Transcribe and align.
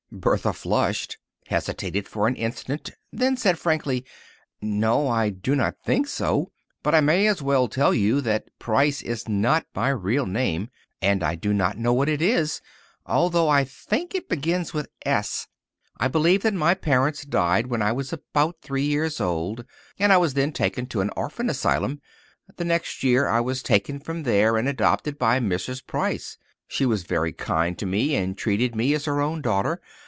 Bertha 0.13 0.51
flushed, 0.51 1.17
hesitated 1.47 2.05
for 2.05 2.27
an 2.27 2.35
instant, 2.35 2.91
then 3.13 3.37
said 3.37 3.57
frankly, 3.57 4.03
"No, 4.61 5.07
I 5.07 5.29
do 5.29 5.55
not 5.55 5.77
think 5.85 6.05
so. 6.05 6.51
But 6.83 6.93
I 6.93 6.99
may 6.99 7.27
as 7.27 7.41
well 7.41 7.69
tell 7.69 7.93
you 7.93 8.19
that 8.19 8.49
Price 8.59 9.01
is 9.01 9.29
not 9.29 9.65
my 9.73 9.87
real 9.87 10.25
name 10.25 10.69
and 11.01 11.23
I 11.23 11.35
do 11.35 11.53
not 11.53 11.77
know 11.77 11.93
what 11.93 12.09
it 12.09 12.21
is, 12.21 12.61
although 13.05 13.47
I 13.47 13.63
think 13.63 14.13
it 14.13 14.27
begins 14.27 14.73
with 14.73 14.89
S. 15.05 15.47
I 15.97 16.09
believe 16.09 16.43
that 16.43 16.53
my 16.53 16.73
parents 16.73 17.23
died 17.23 17.67
when 17.67 17.81
I 17.81 17.93
was 17.93 18.11
about 18.11 18.57
three 18.61 18.85
years 18.85 19.21
old, 19.21 19.63
and 19.97 20.11
I 20.11 20.17
was 20.17 20.33
then 20.33 20.51
taken 20.51 20.87
to 20.87 20.99
an 20.99 21.09
orphan 21.15 21.49
asylum. 21.49 22.01
The 22.57 22.65
next 22.65 23.01
year 23.01 23.29
I 23.29 23.39
was 23.39 23.63
taken 23.63 23.97
from 24.01 24.23
there 24.23 24.57
and 24.57 24.67
adopted 24.67 25.17
by 25.17 25.39
Mrs. 25.39 25.83
Price. 25.87 26.37
She 26.67 26.85
was 26.85 27.03
very 27.03 27.31
kind 27.31 27.77
to 27.79 27.85
me 27.85 28.13
and 28.15 28.37
treated 28.37 28.75
me 28.75 28.93
as 28.93 29.05
her 29.05 29.21
own 29.21 29.41
daughter. 29.41 29.81